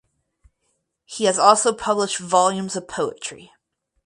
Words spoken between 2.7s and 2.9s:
of